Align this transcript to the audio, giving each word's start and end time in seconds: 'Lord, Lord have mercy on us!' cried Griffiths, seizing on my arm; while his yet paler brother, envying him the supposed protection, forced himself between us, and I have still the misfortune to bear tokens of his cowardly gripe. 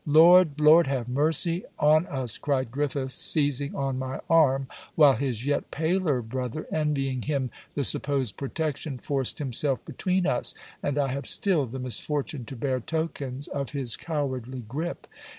'Lord, 0.07 0.59
Lord 0.59 0.87
have 0.87 1.07
mercy 1.07 1.63
on 1.77 2.07
us!' 2.07 2.39
cried 2.39 2.71
Griffiths, 2.71 3.13
seizing 3.13 3.75
on 3.75 3.99
my 3.99 4.19
arm; 4.31 4.65
while 4.95 5.13
his 5.13 5.45
yet 5.45 5.69
paler 5.69 6.23
brother, 6.23 6.65
envying 6.71 7.21
him 7.21 7.51
the 7.75 7.83
supposed 7.83 8.35
protection, 8.35 8.97
forced 8.97 9.37
himself 9.37 9.85
between 9.85 10.25
us, 10.25 10.55
and 10.81 10.97
I 10.97 11.09
have 11.09 11.27
still 11.27 11.67
the 11.67 11.77
misfortune 11.77 12.45
to 12.45 12.55
bear 12.55 12.79
tokens 12.79 13.47
of 13.47 13.73
his 13.73 13.95
cowardly 13.95 14.63
gripe. 14.67 15.05